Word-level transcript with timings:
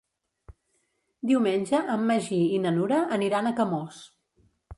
Diumenge 1.31 1.81
en 1.97 2.07
Magí 2.13 2.41
i 2.57 2.59
na 2.65 2.73
Nura 2.79 3.03
aniran 3.19 3.53
a 3.53 3.53
Camós. 3.61 4.03